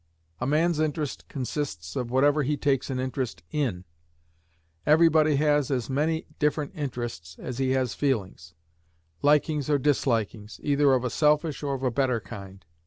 [0.39, 3.85] A man's interest consists of whatever he takes an interest in.
[4.83, 8.55] Every body has as many different interests as he has feelings;
[9.21, 12.65] likings or dislikings, either of a selfish or of a better kind.